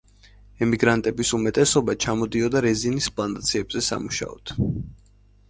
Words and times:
ემიგრანტების 0.65 1.33
უმეტესობა 1.37 1.95
ჩამოდიოდა 2.07 2.63
რეზინის 2.67 3.11
პლანტაციებზე 3.19 3.85
სამუშაოდ. 3.91 4.57